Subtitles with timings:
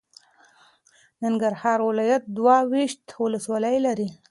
[1.23, 4.07] ننګرهار ولایت دوه ویشت ولسوالۍ لري.